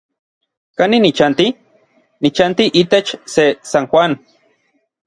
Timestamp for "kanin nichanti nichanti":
0.79-2.65